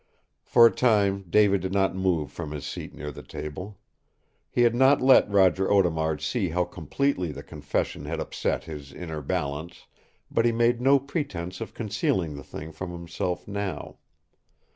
[0.41, 3.77] For a time David did not move from his seat near the table.
[4.49, 9.21] He had not let Roger Audemard see how completely the confession had upset his inner
[9.21, 9.85] balance,
[10.31, 13.97] but he made no pretense of concealing the thing from himself now.